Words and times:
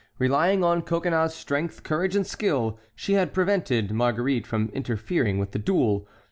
Relying 0.17 0.63
on 0.63 0.81
Coconnas's 0.81 1.37
strength, 1.37 1.83
courage, 1.83 2.15
and 2.15 2.25
skill, 2.25 2.79
she 2.95 3.13
had 3.13 3.35
prevented 3.35 3.91
Marguerite 3.91 4.47
from 4.47 4.69
interfering 4.73 5.37
with 5.37 5.51
the 5.51 5.59
duel. 5.59 6.07